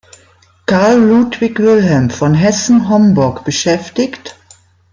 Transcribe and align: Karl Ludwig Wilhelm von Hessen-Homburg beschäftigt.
Karl 0.65 0.97
Ludwig 0.97 1.59
Wilhelm 1.59 2.09
von 2.09 2.33
Hessen-Homburg 2.33 3.45
beschäftigt. 3.45 4.35